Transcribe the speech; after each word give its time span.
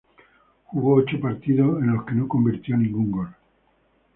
Jugó 0.71 0.95
ocho 0.95 1.19
partidos 1.19 1.77
en 1.79 1.93
los 1.93 2.03
que 2.07 2.13
no 2.15 2.27
convirtió 2.27 2.75
ningún 2.75 3.11
gol. 3.11 3.35